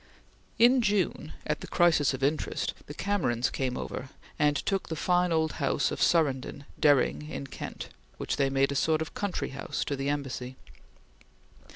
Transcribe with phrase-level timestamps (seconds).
[0.57, 5.31] In June, at the crisis of interest, the Camerons came over, and took the fine
[5.31, 9.85] old house of Surrenden Dering in Kent which they made a sort of country house
[9.85, 10.55] to the Embassy.